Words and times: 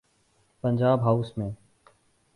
Punjab 0.63 1.01
house 1.01 1.37
میں۔ 1.37 1.51